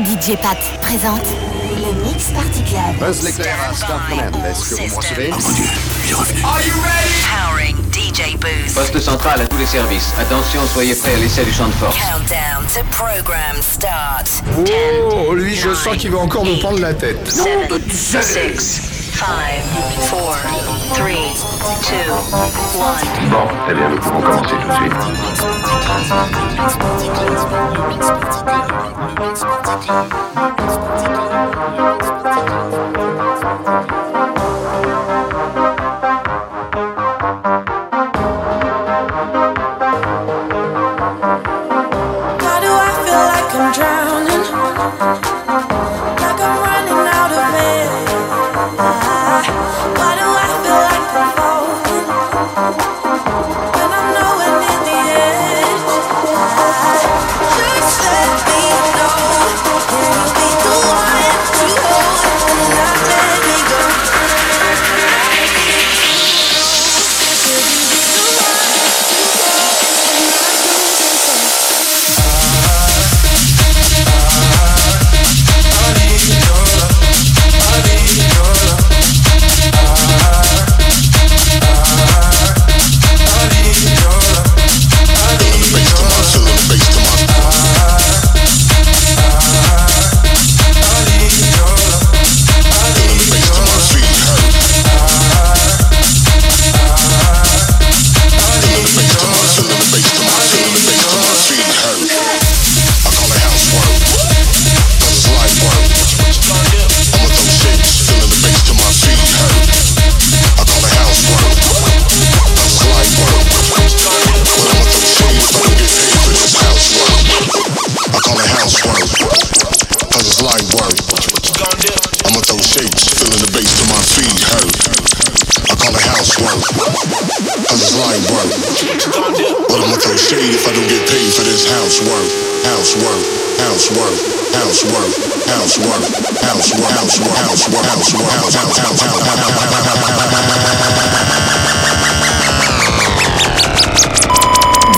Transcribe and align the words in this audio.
DJ 0.00 0.36
Pat 0.40 0.56
présente 0.80 1.20
le 1.76 2.02
Mix 2.02 2.28
Party 2.28 2.62
Club. 2.62 2.96
Buzz 2.98 3.22
l'éclair 3.24 3.54
à 3.68 3.74
Star 3.74 4.00
Est-ce 4.48 4.70
que 4.70 4.74
vous 4.76 4.88
me 4.88 4.96
recevez 4.96 5.30
Oh 5.30 5.36
ah, 5.36 5.42
mon 5.42 5.50
dieu. 5.50 5.64
Are 6.44 6.60
you 6.62 6.74
ready? 6.82 7.12
Powering 7.28 7.76
DJ 7.92 8.38
Booth. 8.38 8.74
Poste 8.74 8.98
central 9.00 9.42
à 9.42 9.46
tous 9.46 9.58
les 9.58 9.66
services. 9.66 10.14
Attention, 10.18 10.62
soyez 10.72 10.94
prêts 10.94 11.14
à 11.14 11.18
l'essai 11.18 11.44
du 11.44 11.52
champ 11.52 11.66
de 11.66 11.72
force. 11.72 11.94
Countdown 11.98 12.64
to 12.74 12.82
program 12.90 13.60
start. 13.60 14.42
Oh, 15.26 15.34
lui, 15.34 15.54
je 15.54 15.74
sens 15.74 15.94
qu'il 15.98 16.10
va 16.10 16.18
encore 16.20 16.46
me 16.46 16.58
prendre 16.58 16.80
la 16.80 16.94
tête. 16.94 17.30
7, 17.30 17.70
6, 17.90 19.01
Five, 19.12 19.62
four, 20.08 20.34
three, 20.94 21.34
two, 21.82 22.12
one. 22.78 23.06
Bon, 23.30 23.46
eh 23.68 23.74
bien, 23.74 23.88
nous 23.90 23.98
pouvons 23.98 24.20
commencer 24.20 24.56
tout 24.56 25.10
de. 32.96 33.01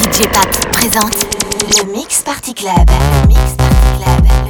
DJ 0.03 0.29
Pat 0.29 0.69
présente 0.73 1.17
le 1.63 1.93
Mix 1.93 2.23
Party 2.23 2.55
Club. 2.55 2.75
Le 2.77 3.29
Mix 3.29 3.41
Party 3.57 4.05
Club. 4.05 4.44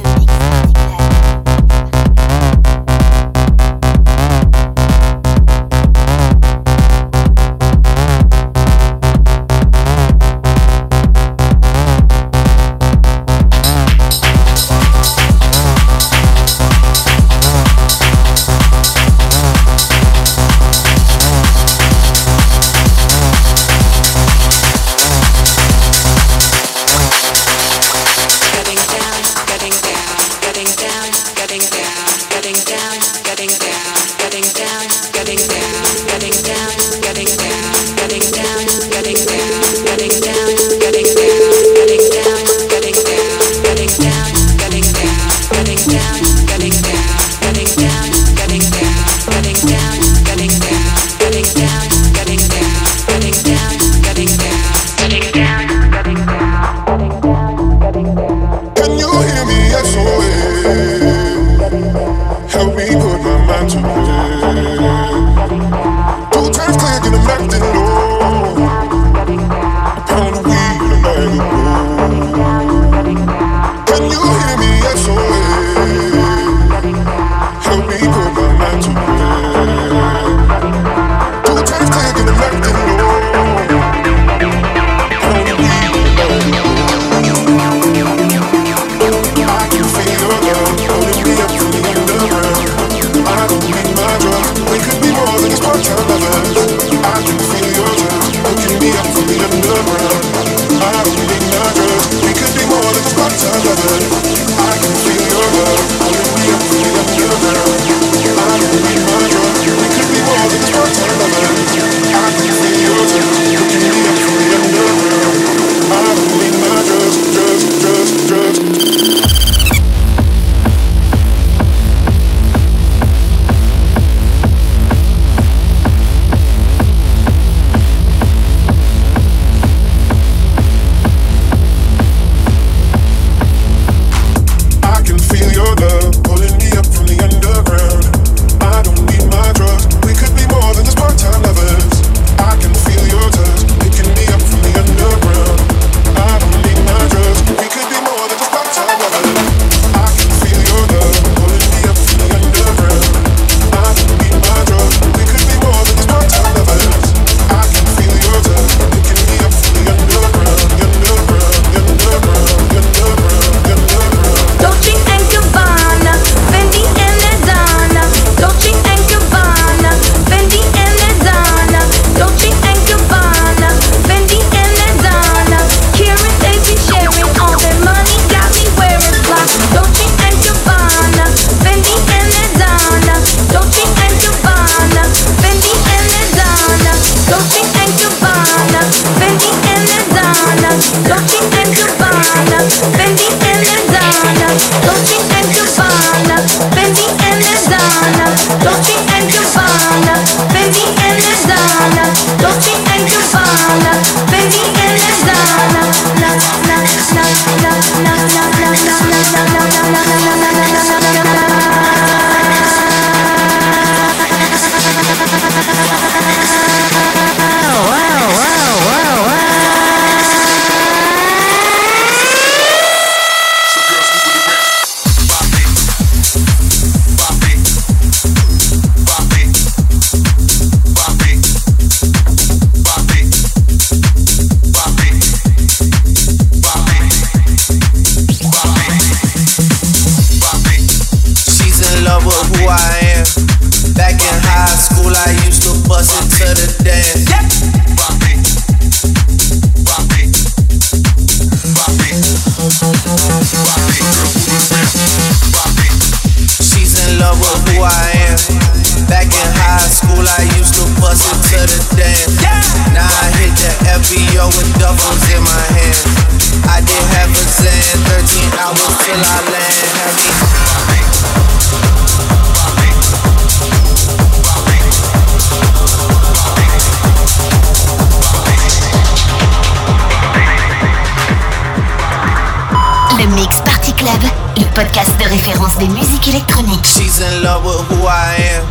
Le 283.25 283.31
Mix 283.31 283.57
Party 283.61 283.91
Club, 283.93 284.21
le 284.55 284.65
podcast 284.75 285.09
de 285.17 285.27
référence 285.27 285.75
des 285.77 285.87
musiques 285.87 286.27
électroniques. 286.27 286.85
She's 286.85 287.21
in 287.21 287.41
love 287.41 287.65
with 287.65 287.81
who 287.89 288.05
I 288.05 288.37
am. 288.53 288.65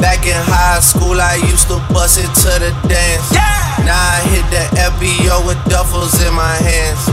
Back 0.00 0.24
in 0.24 0.32
high 0.32 0.80
school, 0.80 1.20
I 1.20 1.36
used 1.52 1.68
to 1.68 1.76
bust 1.92 2.16
it 2.16 2.32
to 2.40 2.52
the 2.56 2.72
dance. 2.88 3.28
Yeah! 3.32 3.84
Now 3.84 3.92
I 3.92 4.24
hit 4.32 4.48
the 4.48 4.64
FBO 4.96 5.46
with 5.46 5.58
duffels 5.68 6.16
in 6.26 6.32
my 6.32 6.56
hands. 6.64 7.04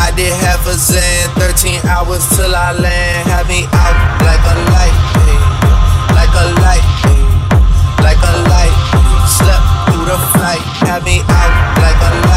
I 0.00 0.10
did 0.16 0.32
half 0.32 0.66
a 0.66 0.72
zan, 0.72 1.28
13 1.36 1.84
hours 1.84 2.24
till 2.34 2.56
I 2.56 2.72
land. 2.80 3.28
Had 3.28 3.46
me 3.46 3.68
out 3.68 3.96
like 4.24 4.40
a 4.40 4.56
light, 4.72 4.96
babe. 5.12 5.44
like 6.16 6.32
a 6.32 6.46
light, 6.64 6.86
babe. 7.04 7.28
like 8.00 8.22
a 8.24 8.34
light. 8.48 8.76
Babe. 8.96 9.28
Slept 9.28 9.64
through 9.92 10.08
the 10.08 10.18
flight, 10.32 10.64
had 10.80 11.04
me 11.04 11.20
out 11.28 11.52
like 11.76 12.00
a 12.00 12.10
light. 12.24 12.31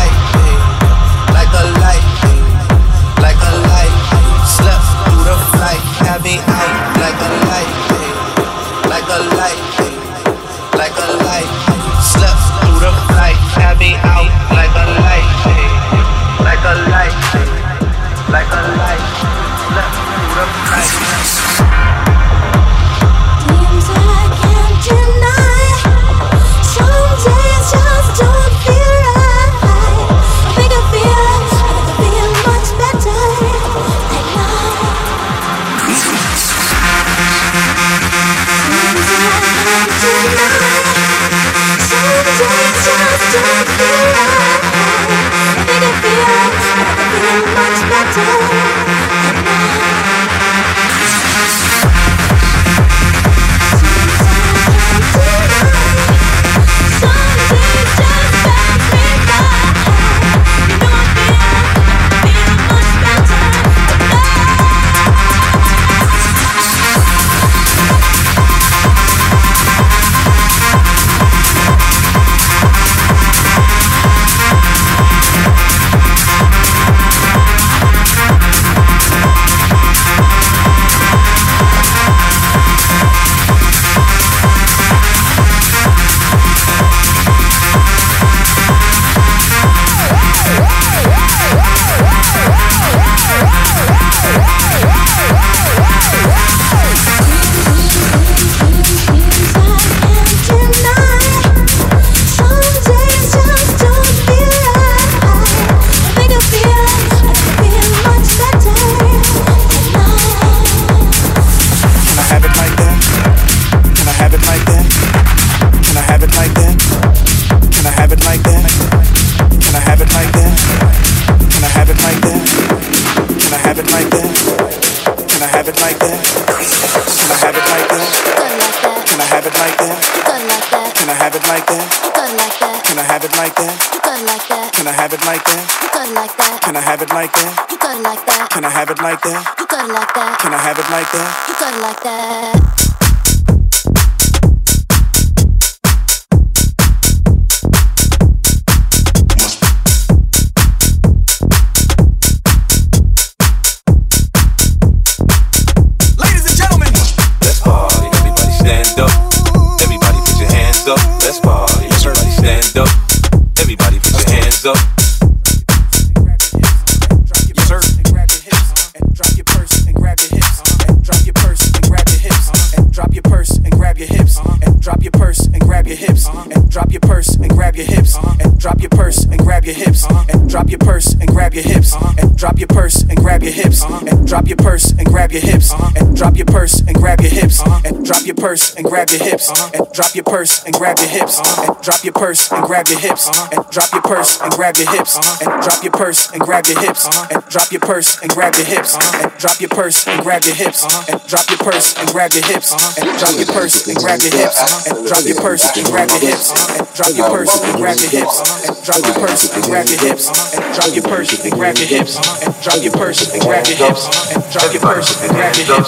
And 184.97 185.07
grab 185.07 185.31
your 185.31 185.41
hips 185.41 185.73
and 185.95 186.15
drop 186.15 186.35
your 186.37 186.45
purse 186.45 186.81
and 186.87 186.95
grab 186.95 187.21
your 187.21 187.31
hips 187.31 187.61
and 187.85 188.05
drop 188.05 188.25
your 188.25 188.35
purse 188.35 188.75
and 188.75 188.85
grab 188.85 189.09
your 189.09 189.23
hips 189.23 189.49
and 189.73 189.85
drop 189.93 190.15
your 190.15 190.23
purse 190.23 190.63
and 190.65 190.73
grab 190.75 190.97
your 190.99 191.09
hips 191.09 191.39
and 191.61 191.81
drop 191.81 192.03
your 192.03 192.13
purse 192.13 192.51
and 192.51 192.63
grab 192.65 192.87
your 192.87 192.99
hips 192.99 193.27
and 193.51 193.63
drop 193.71 193.91
your 193.93 194.01
purse 194.01 194.41
and 194.41 194.51
grab 194.51 194.75
your 194.77 194.89
hips 194.91 195.15
and 195.41 195.61
drop 195.61 195.83
your 195.83 195.91
purse 195.91 196.31
and 196.31 196.41
grab 196.41 196.65
your 196.67 196.79
hips 196.79 197.07
and 197.31 197.43
drop 197.49 197.71
your 197.71 197.81
purse 197.81 198.21
and 198.21 198.31
grab 198.31 198.55
your 198.55 198.65
hips 198.65 198.95
and 199.21 199.31
drop 199.37 199.59
your 199.59 199.69
purse 199.69 200.07
and 200.07 200.21
grab 200.21 200.43
your 200.45 200.55
hips 200.55 200.83
and 201.09 201.21
drop 201.27 201.47
your 201.49 201.59
purse 201.59 201.97
and 201.97 202.07
grab 202.07 202.31
your 202.31 202.43
hips 202.45 202.69
and 202.69 203.17
drop 203.17 203.35
your 203.35 203.45
purse 203.49 203.87
and 203.87 203.97
grab 203.97 204.13
your 204.13 204.29
hips 204.29 204.87
and 204.95 205.05
drop 205.09 205.25
your 205.27 205.35
purse 205.41 205.75
and 205.75 205.85
grab 205.87 206.07
your 206.09 206.19
hips 206.19 206.45
and 206.79 206.87
drop 206.95 207.11
your 207.17 207.27
purse 207.29 207.53
and 207.63 207.75
grab 207.75 207.97
your 207.99 208.09
hips 208.09 208.35
and 208.65 208.75
drop 208.85 209.01
your 209.03 209.17
purse 209.19 209.43
and 209.53 209.63
grab 209.65 209.87
your 209.87 209.99
hips 209.99 210.25
and 210.55 210.63
drop 210.73 210.91
your 210.95 211.03
purse 211.03 211.31
and 211.43 211.53
grab 211.53 211.75
your 211.77 211.87
hips 211.87 212.15
and 212.45 212.53
drop 212.63 212.81
your 212.83 212.93
purse 212.93 213.21
and 213.33 213.41
grab 213.41 213.65
your 213.67 213.77
hips 213.77 214.03
and 214.31 214.43
drop 214.51 214.71
your 214.73 214.84
Everybody 214.85 215.01
put 215.17 215.33
their 215.33 215.41
hands 215.41 215.69
up. 215.71 215.87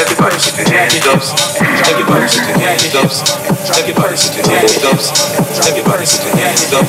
Everybody 0.00 0.36
put 0.40 0.56
their 0.56 0.72
hands 0.72 1.06
up. 1.06 1.20
Everybody 1.84 2.24
put 2.32 2.48
their 2.48 2.64
hands 2.64 2.94
up. 2.96 3.12
Everybody 3.76 4.16
put 4.16 4.32
their 4.32 4.56
hands 4.56 4.84
up. 4.88 5.00
Everybody 5.68 6.06
put 6.08 6.32
their 6.32 6.48
hands 6.48 6.72
up. 6.72 6.88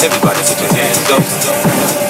Everybody 0.00 0.40
put 0.40 0.56
their 0.56 0.72
hands 0.72 1.10
up. 1.12 2.09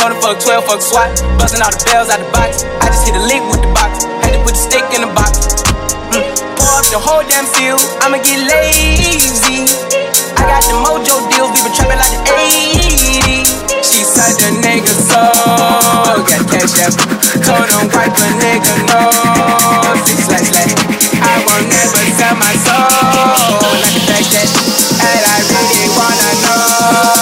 Tony 0.00 0.16
fuck 0.16 0.40
12, 0.40 0.64
fuck 0.64 0.80
SWAT. 0.80 1.12
Busting 1.36 1.60
all 1.60 1.68
the 1.68 1.76
bells 1.84 2.08
out 2.08 2.24
the 2.24 2.30
box. 2.32 2.64
I 2.80 2.88
just 2.88 3.04
hit 3.04 3.12
a 3.12 3.20
lick 3.20 3.44
with 3.52 3.60
the 3.60 3.68
box. 3.76 4.08
Had 4.24 4.32
to 4.32 4.40
put 4.40 4.56
the 4.56 4.62
stick 4.64 4.80
in 4.96 5.04
the 5.04 5.12
box. 5.12 5.60
Mm. 6.16 6.24
Pour 6.56 6.72
up 6.72 6.88
the 6.88 6.96
whole 6.96 7.20
damn 7.28 7.44
field. 7.44 7.84
I'ma 8.00 8.16
get 8.24 8.40
lazy. 8.48 9.68
I 10.40 10.42
got 10.48 10.64
the 10.64 10.80
mojo 10.80 11.20
deals. 11.28 11.52
We 11.52 11.60
been 11.68 11.76
trapping 11.76 12.00
like 12.00 12.16
the 12.16 12.32
80s. 12.32 13.52
She 13.84 14.00
said 14.08 14.40
the 14.40 14.64
nigga 14.64 14.88
so. 14.88 15.20
Got 16.24 16.48
cash 16.48 16.80
out. 16.80 16.96
Told 17.44 17.68
him 17.68 17.92
wipe 17.92 18.16
a 18.16 18.28
nigga 18.40 18.72
no. 18.88 19.04
Six 20.08 20.32
slash 20.32 20.48
slash. 20.48 20.80
I 21.20 21.44
won't 21.44 21.68
never 21.68 22.00
sell 22.16 22.40
my 22.40 22.56
soul. 22.64 22.88
Like 23.84 23.92
the 23.92 24.00
fact 24.08 24.32
that. 24.32 24.48
And 24.48 25.22
I 25.28 25.44
really 25.44 25.92
wanna 25.92 26.30
know. 26.40 27.20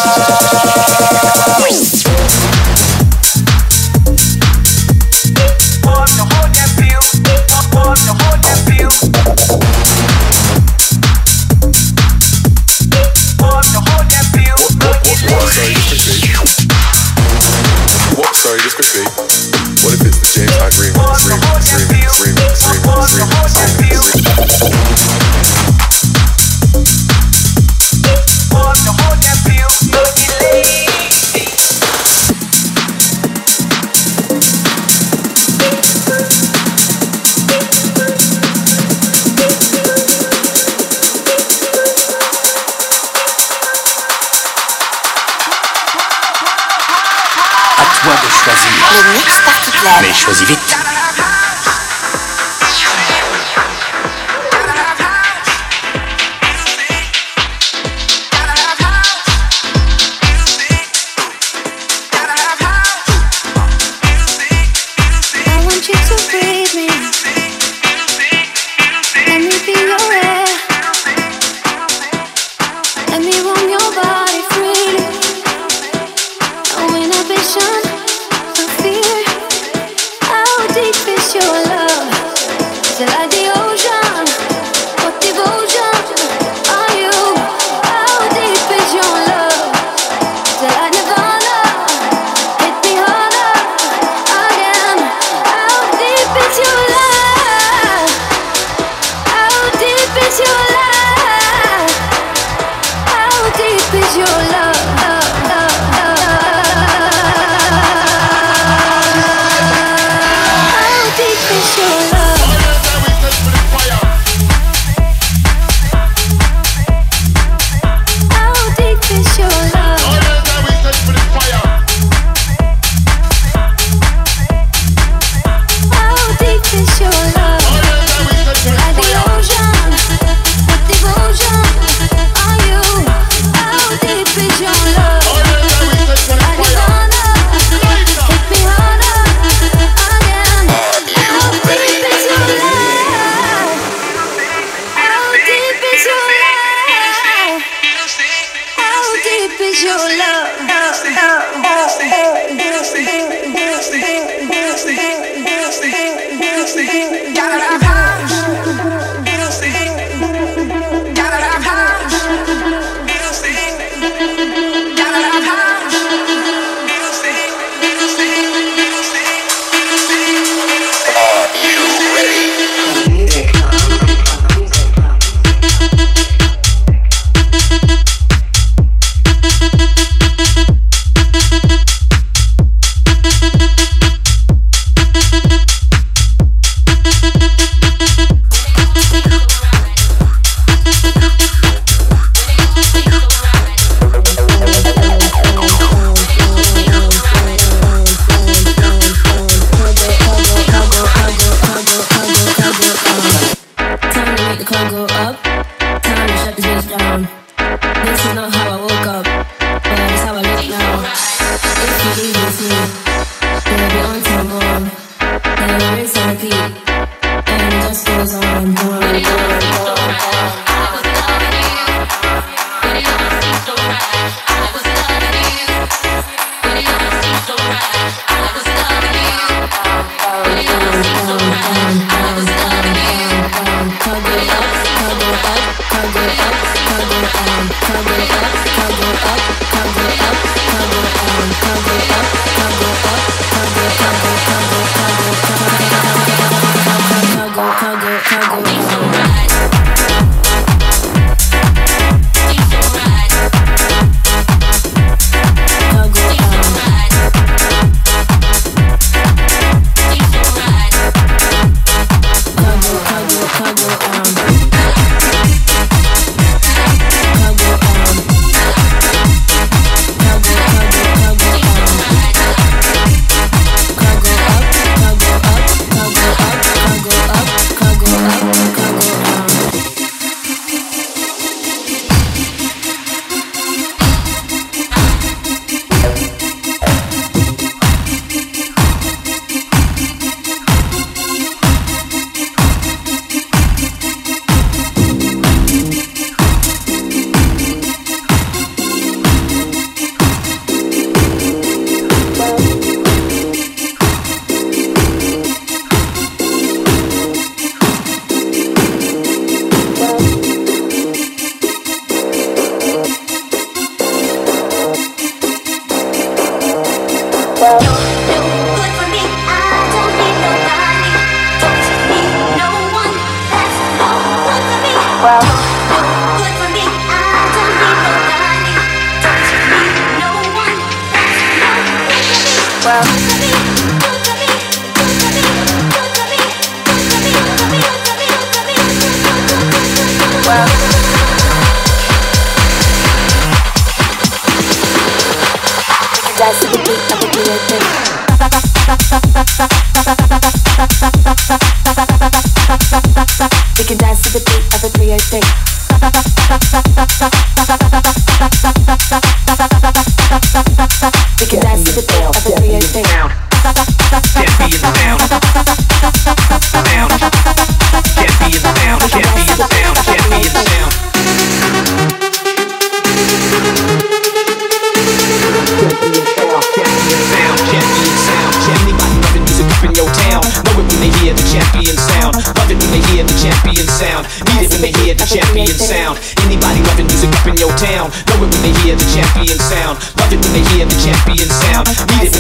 Choisis 50.13 50.49
vite. 50.49 50.78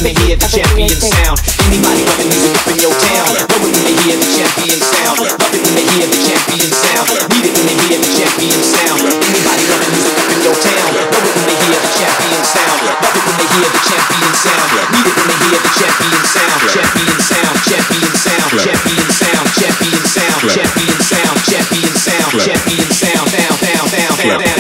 when 0.08 0.16
they 0.16 0.24
hear 0.24 0.40
the 0.40 0.48
champion 0.48 0.88
sound. 0.88 1.36
Anybody 1.68 2.00
loving 2.08 2.32
music 2.32 2.56
up 2.56 2.64
in 2.72 2.80
your 2.80 2.96
town, 2.96 3.28
love 3.28 3.44
it 3.44 3.60
when 3.60 3.72
they 3.84 3.92
hear 4.08 4.16
the 4.16 4.28
champion 4.32 4.80
sound. 4.80 5.20
Love 5.20 5.52
it 5.52 5.60
when 5.60 5.74
they 5.76 5.84
hear 5.84 6.08
the 6.08 6.16
champion 6.24 6.70
sound. 6.72 7.06
Need 7.28 7.44
it 7.44 7.52
when 7.52 7.66
they 7.68 7.76
hear 7.84 8.00
the 8.00 8.08
champion 8.16 8.60
sound. 8.64 9.04
Anybody 9.04 9.64
loving 9.68 9.92
music 9.92 10.16
up 10.16 10.28
in 10.32 10.40
your 10.48 10.56
town, 10.64 10.88
love 10.96 11.12
it 11.12 11.32
when 11.36 11.44
they 11.44 11.58
hear 11.60 11.76
the 11.84 11.92
champion 11.92 12.40
sound. 12.40 12.78
Love 12.88 13.16
it 13.20 13.24
when 13.28 13.36
they 13.36 13.48
hear 13.52 13.68
the 13.68 13.82
champion 13.84 14.32
sound. 14.32 14.68
Need 14.96 15.04
it 15.04 15.12
when 15.12 15.28
they 15.28 15.38
hear 15.44 15.60
the 15.60 15.72
champion 15.76 16.22
sound. 16.24 16.60
Champion 16.72 17.18
sound, 17.20 17.56
champion 17.68 18.14
sound, 18.16 18.48
champion 18.64 19.06
sound, 19.12 19.46
champion 19.60 20.04
sound, 20.08 20.40
champion 20.48 20.96
sound, 21.04 21.36
champion 21.44 21.92
sound, 22.00 22.32
champion 22.40 22.88
sound, 22.96 23.28
Sound. 23.28 23.52
down, 23.60 23.84
Sound. 23.84 24.16
down, 24.16 24.40
down. 24.40 24.57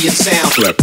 ambient 0.00 0.16
sound. 0.16 0.76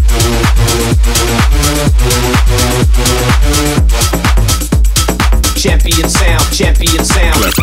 Champion 5.56 6.10
sound, 6.10 6.46
champion 6.54 7.04
sound. 7.04 7.54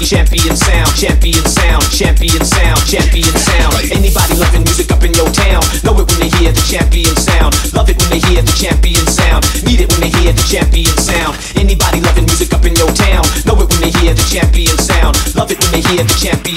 Champion 0.00 0.56
sound, 0.56 0.96
champion 0.96 1.44
sound, 1.44 1.82
champion 1.92 2.44
sound, 2.44 2.80
champion 2.86 3.36
sound. 3.36 3.74
Anybody 3.92 4.34
loving 4.36 4.64
music 4.64 4.90
up 4.90 5.02
in 5.04 5.12
your 5.12 5.28
town, 5.30 5.62
know 5.84 5.92
it 6.00 6.08
when 6.08 6.20
they 6.20 6.30
hear 6.36 6.52
the 6.52 6.64
champion 6.68 7.14
sound. 7.16 7.52
Love 7.74 7.90
it 7.90 7.98
when 8.00 8.08
they 8.10 8.20
hear 8.28 8.42
the 8.42 8.52
champion 8.52 9.06
sound. 9.06 9.44
Need 9.64 9.80
it 9.80 9.88
when 9.92 10.00
they 10.00 10.10
hear 10.20 10.32
the 10.32 10.44
champion 10.48 10.96
sound. 10.96 11.36
Anybody 11.56 12.00
loving 12.00 12.24
music 12.24 12.52
up 12.52 12.64
in 12.64 12.74
your 12.76 12.92
town, 12.92 13.24
know 13.44 13.60
it 13.60 13.68
when 13.68 13.80
they 13.80 13.92
hear 14.00 14.14
the 14.14 14.24
champion 14.32 14.76
sound. 14.78 15.16
Love 15.34 15.50
it 15.50 15.60
when 15.60 15.72
they 15.72 15.80
hear 15.92 16.04
the 16.04 16.16
champion 16.20 16.51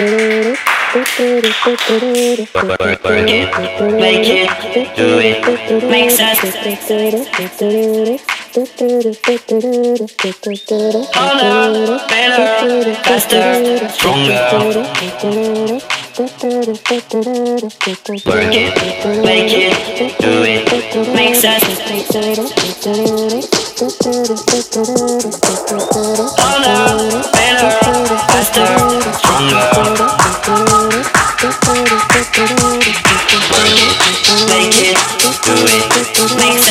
Work 0.00 0.56
it, 3.28 3.52
make 4.00 4.26
it, 4.26 4.48
do 4.96 5.18
it, 5.18 5.44
makes 5.90 6.18
us 6.18 6.40
harder, 11.12 12.00
better, 12.08 12.94
faster, 13.04 13.88
stronger. 13.90 14.80
Work 16.20 16.44
it, 18.52 18.76
make 19.24 19.52
it, 19.56 20.18
do 20.20 20.42
it, 20.44 20.68
better, 20.68 21.04
stronger. 29.16 29.64
Make 34.48 34.76
it, 34.76 34.98
do 35.42 35.56
it, 35.64 35.88
makes 36.36 36.70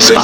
lancé 0.00 0.14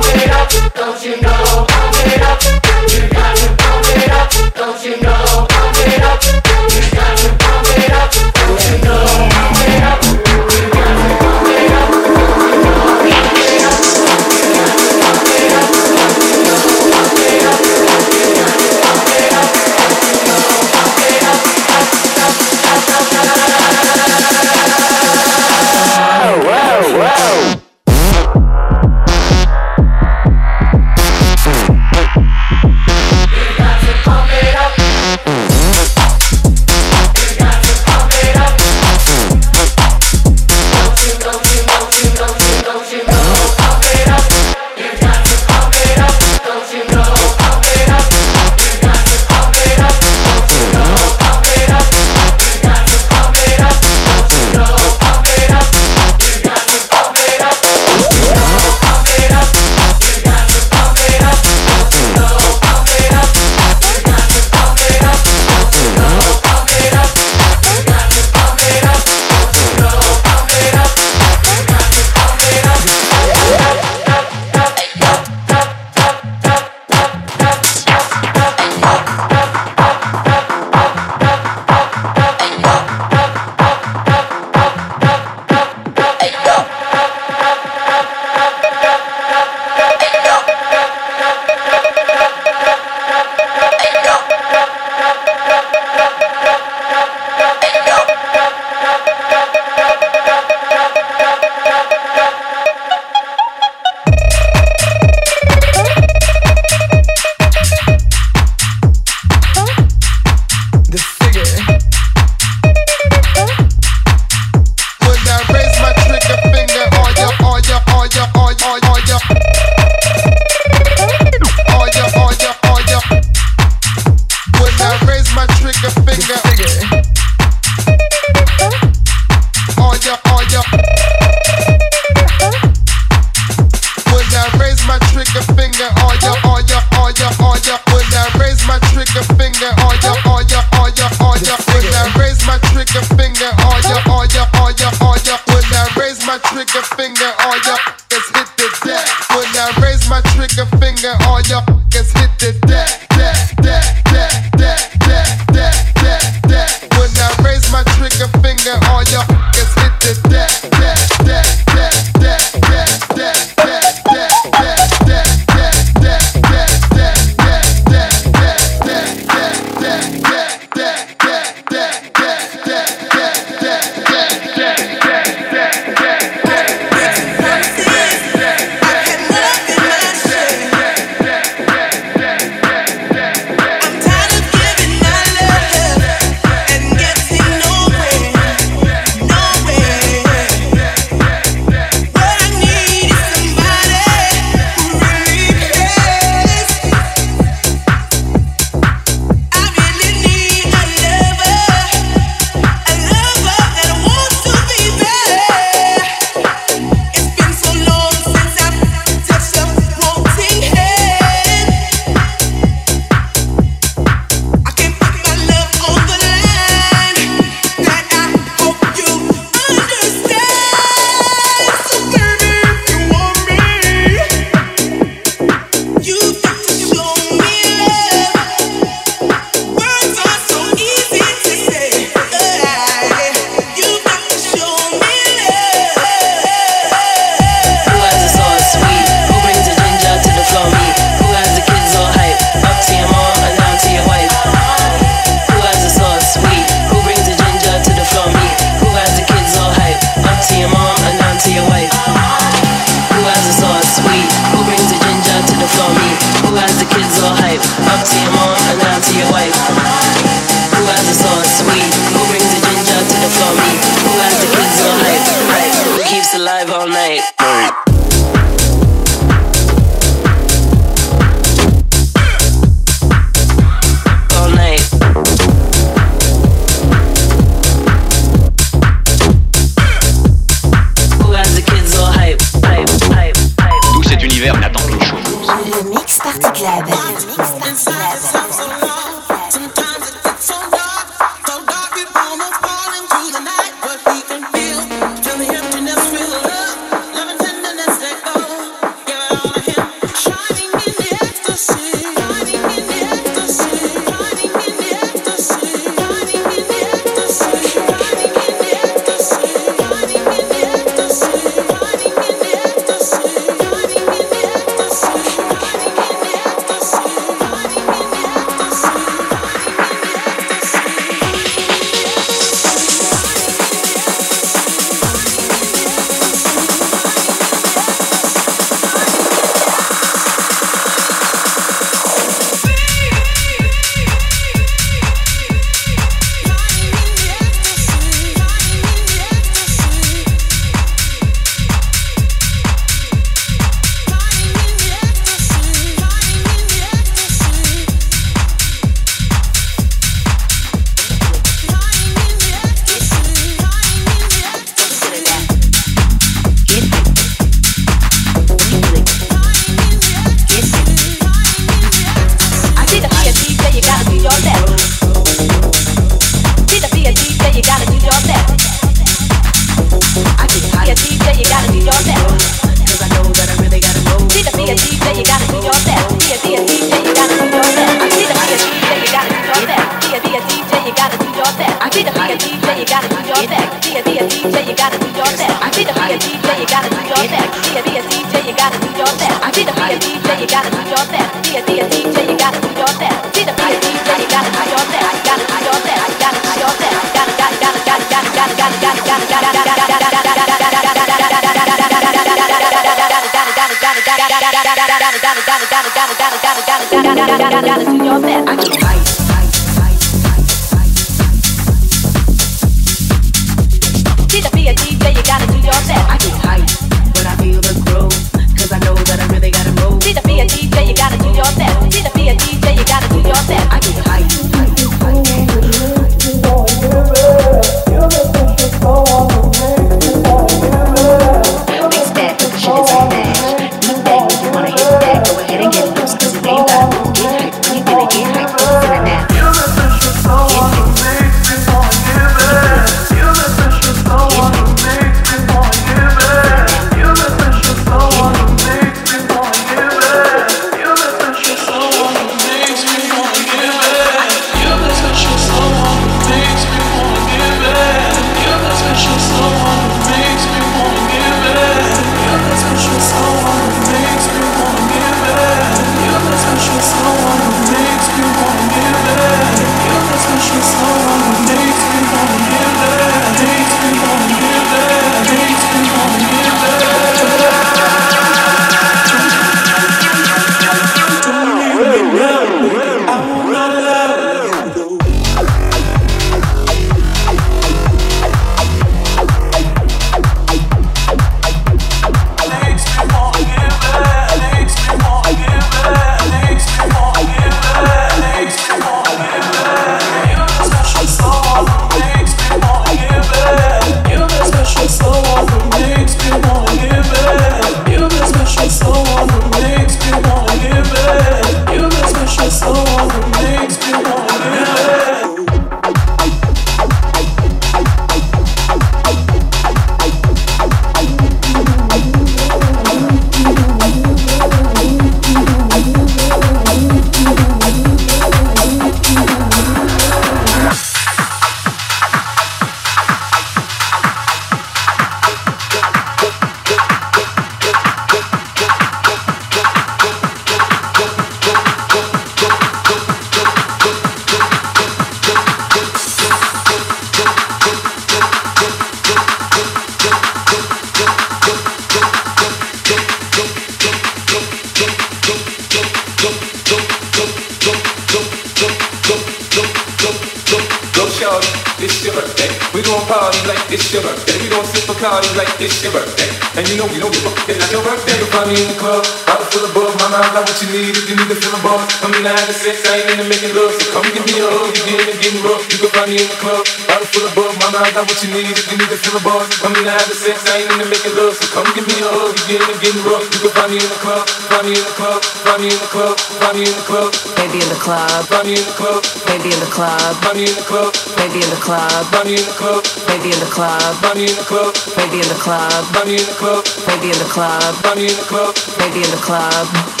it's 565.61 565.83
your 565.83 565.93
birthday. 565.93 566.29
And 566.57 566.67
you 566.69 566.77
know 566.77 566.87
don't 566.87 567.13
give 567.13 567.25
up. 567.27 567.37
It's 567.47 567.59
like 567.59 567.71
your 567.71 567.83
birthday. 567.83 568.17
You'll 568.17 568.33
find 568.33 568.49
me 568.49 568.61
in 568.61 568.67
the 568.67 568.77
club, 568.79 569.05
bottle 569.27 569.45
full 569.45 569.65
of 569.65 569.73
bug. 569.73 569.90
My 570.01 570.09
mind 570.17 570.33
got 570.33 570.49
what 570.49 570.57
you 570.57 570.69
need 570.73 570.97
if 570.97 571.05
you 571.05 571.13
need 571.13 571.29
to 571.29 571.37
feel 571.37 571.53
a 571.53 571.61
buzz. 571.61 571.85
I 572.01 572.09
mean 572.09 572.25
I 572.25 572.33
have 572.33 572.49
the 572.49 572.57
sex, 572.57 572.81
I 572.89 573.05
ain't 573.05 573.21
into 573.21 573.29
making 573.29 573.53
love. 573.53 573.69
So 573.77 573.85
come 573.93 574.09
give 574.09 574.25
me 574.25 574.41
a 574.41 574.49
hug, 574.49 574.73
you 574.73 574.81
get 574.89 574.97
in 574.97 575.13
and 575.13 575.19
get 575.21 575.33
rough. 575.45 575.61
You 575.69 575.77
can 575.77 575.91
find 575.93 576.09
me 576.09 576.17
in 576.17 576.25
the 576.25 576.37
club, 576.41 576.65
bottle 576.89 577.05
full 577.05 577.29
of 577.29 577.33
bug. 577.37 577.53
My 577.61 577.69
mind 577.69 577.93
got 577.93 578.09
what 578.09 578.17
you 578.25 578.33
need 578.33 578.49
if 578.49 578.65
you 578.65 578.81
need 578.81 578.89
to 578.89 578.97
feel 578.97 579.13
a 579.13 579.21
buzz. 579.21 579.45
I 579.61 579.69
mean 579.69 579.85
I 579.85 579.93
have 579.93 580.09
the 580.09 580.17
sex, 580.17 580.41
I 580.49 580.65
ain't 580.65 580.73
into 580.73 580.89
making 580.89 581.13
love. 581.13 581.37
So 581.37 581.45
come 581.53 581.69
give 581.77 581.85
me 581.85 582.01
a 582.01 582.09
hug, 582.09 582.33
you 582.33 582.43
get 582.49 582.65
in 582.65 582.73
and 582.73 582.81
get 582.81 582.97
rough. 583.05 583.29
You 583.29 583.39
can 583.45 583.53
find 583.53 583.69
me 583.69 583.77
in 583.77 583.89
the 583.93 583.99
club, 584.01 584.25
find 584.25 584.65
me 584.65 584.73
in 584.73 584.81
the 584.81 584.95
club, 584.97 585.21
find 585.21 585.61
me 585.61 585.69
in 585.69 585.77
the 585.77 585.89
club, 585.93 586.15
find 586.17 586.55
me 586.57 586.63
in 586.65 586.73
the 586.73 586.85
club. 586.89 587.09
Baby 587.37 587.59
in 587.61 587.69
the 587.69 587.77
club, 587.77 588.09
find 588.25 588.45
me 588.49 588.53
in 588.57 588.65
the 588.65 588.73
club, 588.73 589.01
baby 589.29 589.49
in 589.53 589.59
the 589.61 589.69
club, 589.69 590.01
find 590.25 590.33
me 590.33 590.49
in 590.49 590.55
the 590.57 590.65
club, 590.65 590.89
baby 591.13 591.39
in 591.45 591.49
the 591.53 591.61
club, 591.61 591.93
find 592.09 592.25
me 592.25 592.33
in 592.33 592.45
the 592.49 592.55
club, 592.57 592.81
baby 593.05 593.29
in 593.29 593.37
the 593.37 593.49
club, 593.53 593.93
find 594.01 594.17
me 594.17 594.25
in 594.25 594.33
the 594.33 594.45
club, 594.49 594.73
baby 594.97 595.17
in 595.21 595.29
the 595.29 595.37
club, 595.37 595.85
find 595.93 596.09
me 596.09 596.17
in 596.17 596.25
the 596.25 596.33
club, 596.41 596.65
baby 596.89 597.07
in 597.13 597.19
the 597.21 597.29
club, 597.29 597.61
find 597.85 597.97
me 598.01 598.09
in 598.09 598.17
the 598.17 598.25
club, 598.25 598.51
baby 598.81 598.99
in 599.05 599.11
the 599.13 599.21
club. 599.21 600.00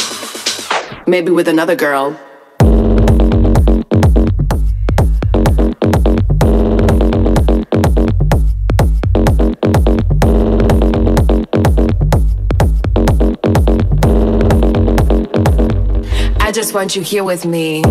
Maybe 1.07 1.31
with 1.31 1.47
another 1.47 1.75
girl. 1.75 2.17
I 16.39 16.51
just 16.53 16.73
want 16.73 16.95
you 16.95 17.01
here 17.01 17.23
with 17.23 17.45
me. 17.45 17.81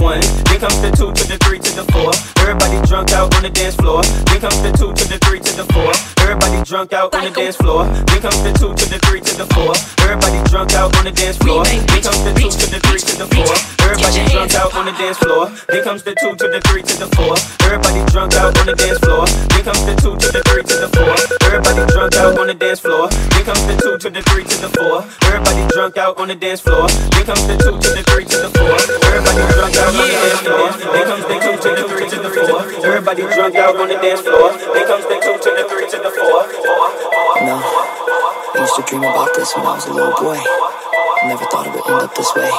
One, 0.00 0.47
then 0.58 0.70
comes 0.70 0.82
the 0.82 0.90
two 0.90 1.12
to 1.14 1.24
the 1.30 1.38
three 1.46 1.58
to 1.58 1.70
the 1.70 1.84
four. 1.94 2.10
Everybody 2.42 2.82
drunk 2.86 3.12
out 3.12 3.30
on 3.36 3.42
the 3.42 3.50
dance 3.50 3.76
floor. 3.76 4.02
Then 4.26 4.40
comes 4.40 4.58
the 4.62 4.72
two 4.74 4.90
to 4.90 5.04
the 5.06 5.18
three 5.22 5.38
to 5.38 5.52
the 5.54 5.64
four. 5.70 5.92
Everybody 6.18 6.58
drunk 6.66 6.92
out 6.92 7.14
on 7.14 7.22
the 7.22 7.30
dance 7.30 7.56
floor. 7.56 7.86
Then 8.10 8.20
comes 8.20 8.42
the 8.42 8.50
two 8.58 8.74
to 8.74 8.84
the 8.90 8.98
three 9.06 9.20
to 9.22 9.34
the 9.38 9.46
four. 9.54 9.70
Everybody 10.02 10.42
drunk 10.50 10.74
out 10.74 10.90
on 10.98 11.04
the 11.04 11.12
dance 11.14 11.38
floor. 11.38 11.62
Then 11.62 11.94
comes 11.94 12.26
the 12.26 12.34
two 12.34 12.58
to 12.58 12.66
the 12.66 12.80
three 12.90 12.98
to 12.98 13.14
the 13.14 13.26
four. 13.30 13.46
Everybody 13.70 14.02
drunk 14.10 14.50
out 14.58 14.74
on 14.74 14.86
the 14.86 14.92
dance 14.98 15.18
floor. 15.18 15.46
Then 15.70 15.82
comes 15.84 16.02
the 16.02 16.14
two 16.18 16.34
to 16.34 16.46
the 16.50 16.60
three 16.66 16.82
to 16.82 16.94
the 16.98 17.08
four. 17.14 17.34
Everybody 17.62 18.02
drunk 18.10 18.34
out 18.34 18.58
on 18.58 18.66
the 18.66 18.74
dance 18.74 18.98
floor. 18.98 19.24
Then 19.54 19.62
comes 19.62 19.84
the 19.86 19.94
two 20.02 20.14
to 20.18 20.26
the 20.32 20.42
three 20.42 20.64
to 20.66 20.74
the 20.74 20.88
four. 20.90 21.14
Everybody 21.46 21.86
drunk 21.94 22.16
out 22.18 22.34
on 22.34 22.46
the 22.50 22.54
dance 22.58 22.80
floor. 22.80 23.06
Then 23.30 23.44
comes 23.46 23.62
the 23.70 23.76
two 23.78 23.94
to 24.02 24.08
the 24.10 24.22
three 24.26 24.42
to 24.42 24.56
the 24.58 24.70
four. 24.74 25.06
Everybody 25.22 25.62
drunk 25.70 25.96
out 25.98 26.18
on 26.18 26.26
the 26.26 26.34
dance 26.34 26.60
floor. 26.60 26.88
Then 27.14 27.24
comes 27.30 27.46
the 27.46 27.54
two 27.62 27.78
to 27.78 27.88
the 27.94 28.02
three 28.10 28.26
to 28.26 28.36
the 28.42 28.50
four. 28.50 28.74
Everybody 29.06 29.42
drunk 29.54 29.76
out 29.78 29.94
on 29.94 30.02
the 30.02 30.08
dance 30.10 30.40
floor. 30.40 30.47
Comes 30.48 30.80
the 30.80 31.36
two 31.44 31.56
to 31.60 31.68
the 31.76 31.84
three 31.88 32.08
to 32.08 32.16
the 32.16 32.30
four. 32.30 32.86
Everybody 32.86 33.22
drunk 33.22 33.54
out 33.56 33.76
on 33.76 33.88
the 33.88 33.96
dance 33.96 34.20
floor. 34.22 34.50
Then 34.56 34.86
comes 34.86 35.04
the 35.04 35.20
two 35.20 35.36
to 35.36 35.50
the 35.56 35.64
three 35.68 35.86
to 35.90 35.98
the 35.98 36.10
four. 36.10 36.48
No, 37.44 37.60
I 37.60 38.60
used 38.60 38.76
to 38.76 38.82
dream 38.82 39.02
about 39.04 39.34
this 39.34 39.54
when 39.54 39.66
I 39.66 39.74
was 39.74 39.86
a 39.86 39.92
little 39.92 40.14
boy. 40.16 40.40
I 40.40 41.28
never 41.28 41.44
thought 41.46 41.66
it 41.66 41.72
would 41.74 41.84
end 41.84 42.00
up 42.00 42.14
this 42.14 42.34
way. 42.34 42.50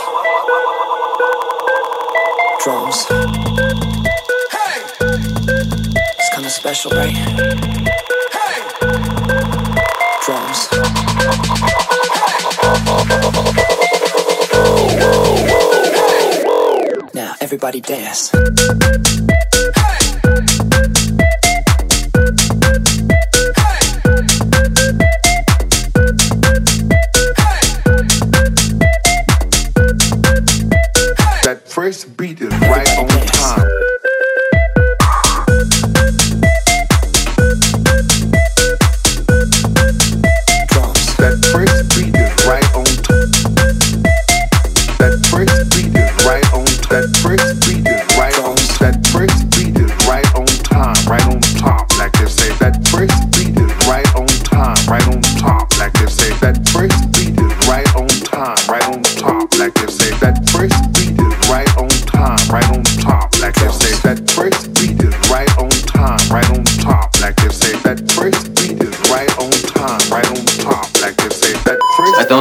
Drums. 2.61 3.07
Hey! 4.53 4.85
It's 6.19 6.29
kinda 6.29 6.49
special, 6.49 6.91
right? 6.91 7.15
Drums. 10.25 10.69
Now, 10.69 12.38
everybody 17.41 17.81
dance. 17.81 18.31
That 31.43 31.61
first 31.65 32.15
beat 32.17 32.41
is 32.41 32.53
right 32.61 32.97
on 32.97 33.07
time. 33.07 33.88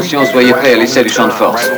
Soyez 0.09 0.53
prêts 0.53 0.73
à 0.73 0.77
l'essai 0.77 1.03
du 1.03 1.11
champ 1.11 1.27
de 1.27 1.33
force. 1.33 1.71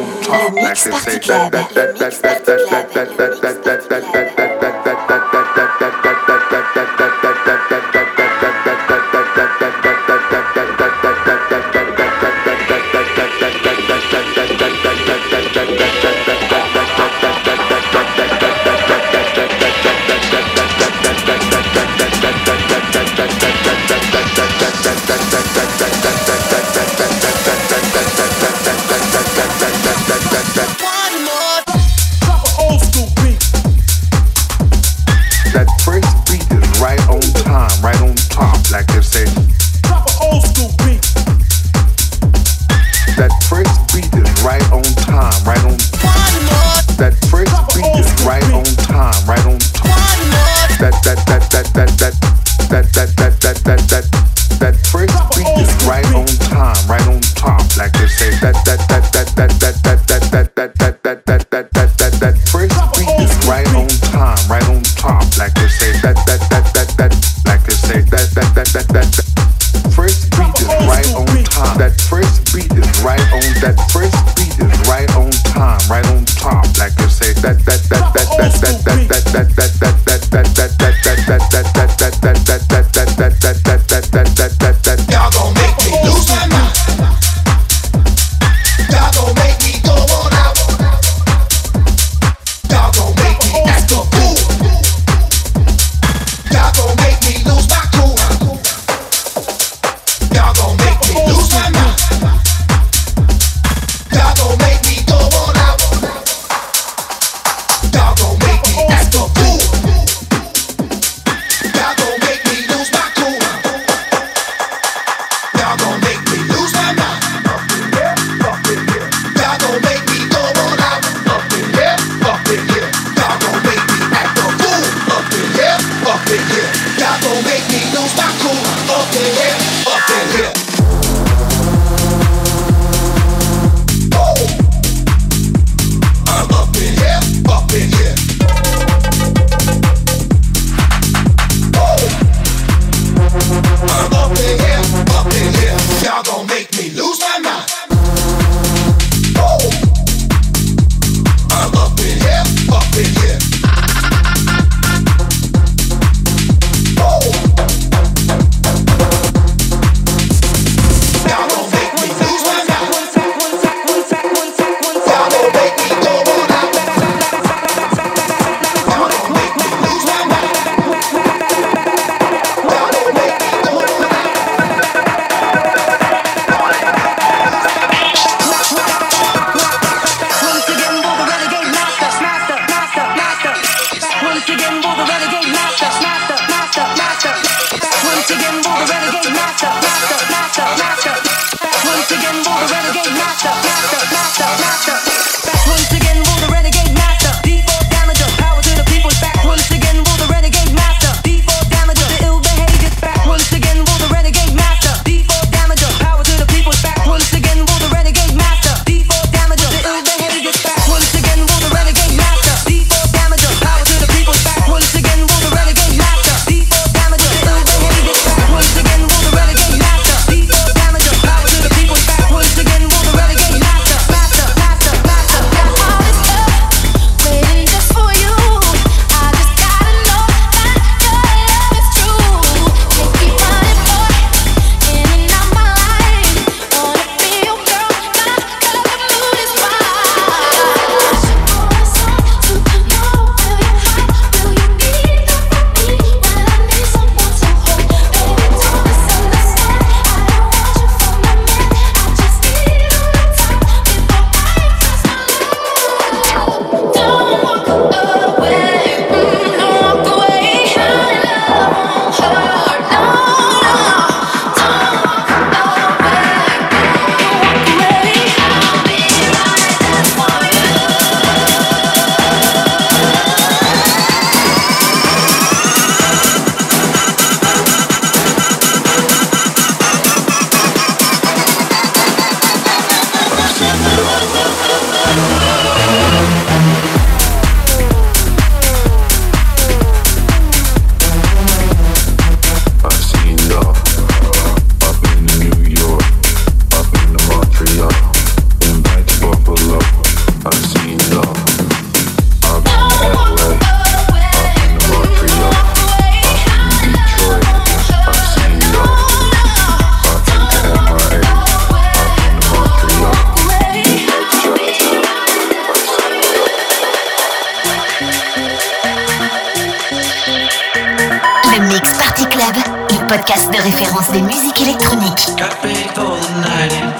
Podcast 323.30 323.52
de 323.52 323.58
référence 323.62 324.10
des 324.10 324.22
musiques 324.22 324.60
électroniques. 324.60 325.28
Got 325.36 325.62
ready 325.62 325.84
for 325.94 326.18
the 326.18 326.28
in. 326.48 326.90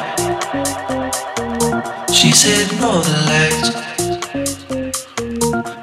Lights. 3.27 3.71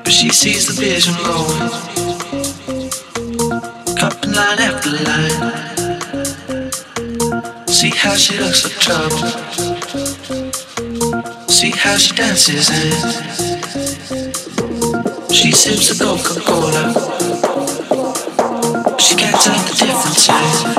But 0.03 0.13
she 0.13 0.29
sees 0.29 0.65
the 0.67 0.73
vision 0.73 1.15
going. 1.25 1.69
Cupping 3.97 4.31
line 4.31 4.59
after 4.59 4.91
line. 5.03 5.53
See 7.67 7.91
how 7.91 8.15
she 8.15 8.37
looks 8.39 8.61
for 8.61 8.69
trouble. 8.79 9.27
See 11.49 11.71
how 11.71 11.97
she 11.97 12.15
dances 12.15 12.69
and 12.69 12.93
she 15.33 15.51
sips 15.51 15.89
the 15.89 15.95
Coca-Cola. 16.01 16.93
She 16.93 17.06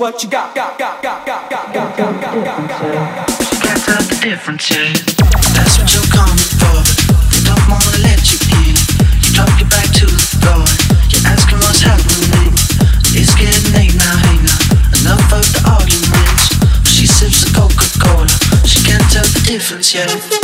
what 0.00 0.24
you 0.24 0.30
got, 0.30 0.54
got, 0.54 0.78
got, 0.78 1.02
got, 1.02 1.26
got, 1.26 1.50
got, 1.50 1.74
got, 1.74 1.94
got, 1.94 2.20
got, 2.22 2.44
got, 2.46 2.68
got. 2.72 3.30
She 3.44 3.60
can't 3.60 3.82
tell 3.84 4.00
the 4.00 4.18
difference, 4.22 4.70
yeah. 4.70 4.96
That's 5.52 5.76
what 5.76 5.92
you're 5.92 6.08
coming 6.08 6.40
for. 6.56 6.80
They 7.28 7.44
don't 7.44 7.60
wanna 7.68 8.00
let 8.00 8.24
you 8.32 8.40
in. 8.64 8.80
You 9.20 9.28
drop 9.36 9.52
your 9.60 9.68
back 9.68 9.92
to 10.00 10.08
the 10.08 10.24
floor. 10.40 10.64
You're 11.12 11.28
asking 11.28 11.60
what's 11.60 11.84
happening. 11.84 12.48
It's 13.12 13.36
getting 13.36 13.76
late 13.76 13.92
now, 13.92 14.16
hey 14.24 14.40
now. 14.40 15.04
Enough 15.04 15.36
of 15.36 15.44
the 15.52 15.68
arguments. 15.68 16.48
She 16.88 17.04
sips 17.04 17.44
the 17.44 17.52
Coca-Cola. 17.52 18.24
She 18.64 18.80
can't 18.80 19.04
tell 19.12 19.28
the 19.28 19.44
difference, 19.44 19.92
yeah. 19.92 20.39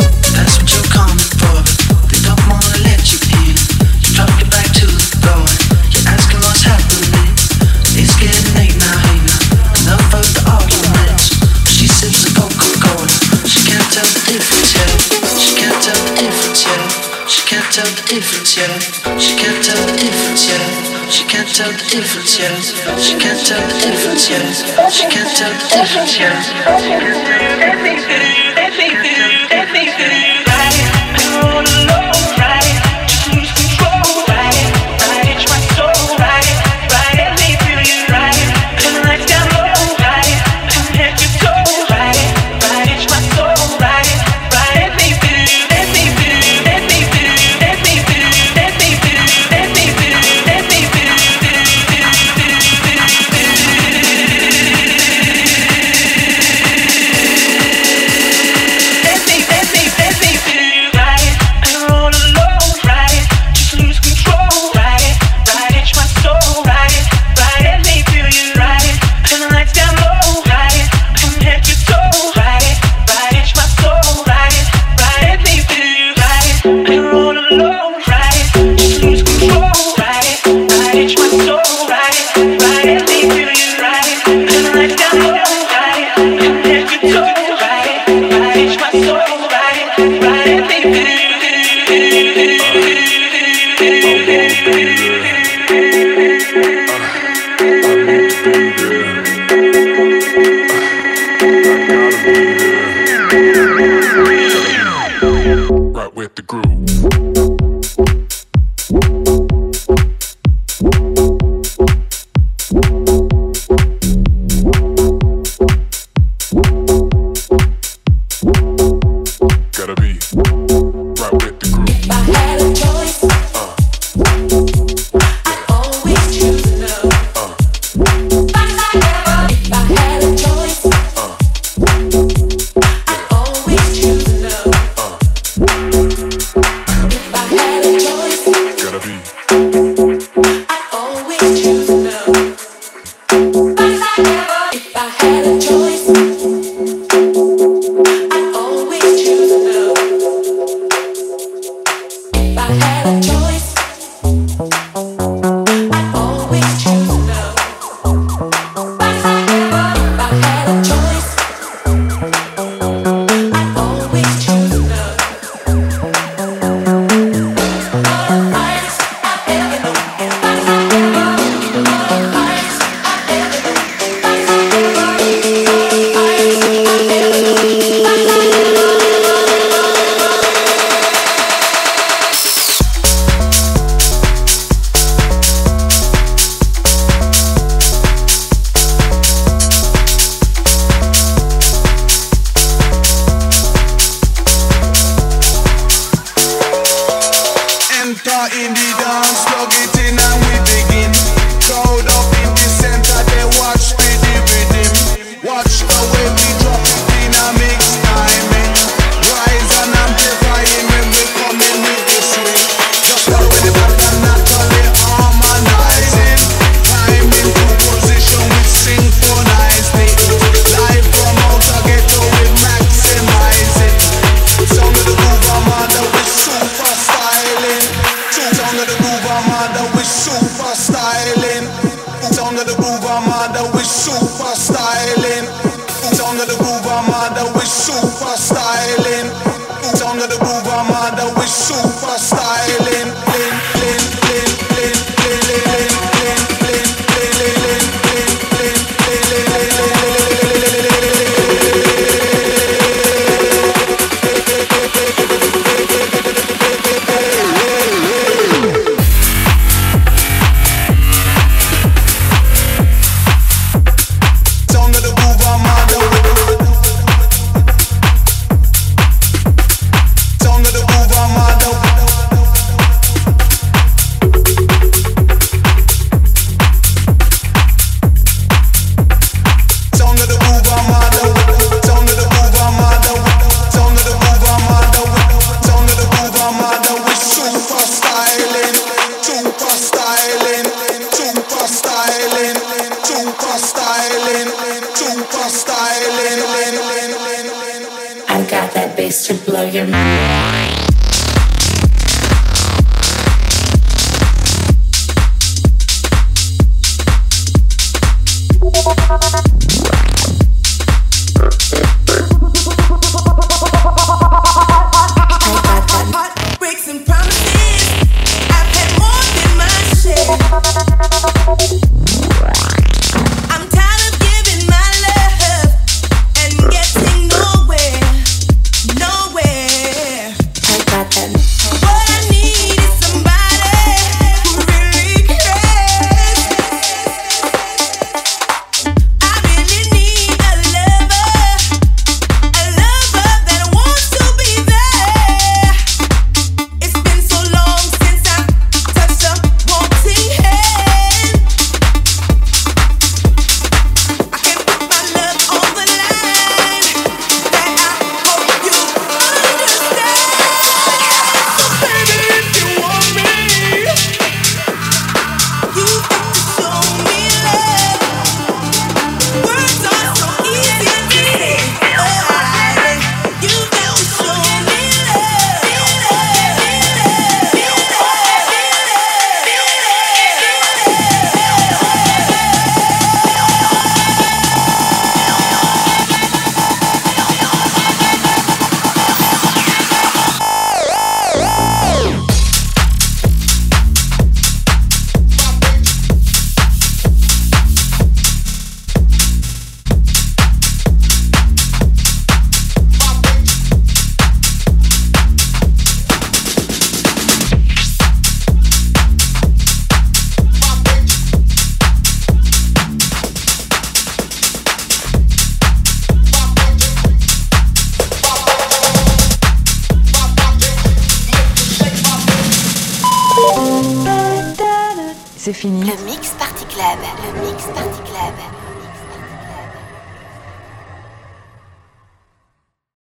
She 18.57 19.37
can't 19.37 19.63
tell 19.63 19.85
the 19.85 19.93
difference. 20.01 20.49
She 21.13 21.23
can't 21.25 21.47
tell 21.47 21.71
the 21.71 21.77
difference. 21.91 22.73
She 22.99 23.13
can't 23.13 23.37
tell 23.45 23.61
the 23.61 23.73
difference. 23.85 24.25
She 24.91 25.05
can't 25.05 25.29
tell 25.37 25.53
the 25.53 25.67
difference 25.77 26.17
yet. 26.17 26.33
Everything, 26.65 27.61
everything, 27.61 28.57
everything, 28.57 29.29
everything. 29.51 30.43
I 30.47 30.73
don't 31.29 31.87
know. 31.87 31.96